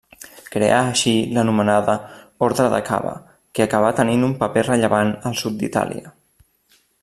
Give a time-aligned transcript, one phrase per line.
[0.53, 1.95] Creà així l'anomenada
[2.47, 3.13] Orde de Cava,
[3.59, 6.15] que acabà tenint un paper rellevant al sud d'Itàlia.